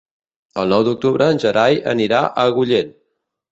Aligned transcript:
El 0.61 0.73
nou 0.75 0.85
d'octubre 0.87 1.27
en 1.35 1.43
Gerai 1.45 1.79
anirà 1.93 2.25
a 2.27 2.49
Agullent. 2.55 2.93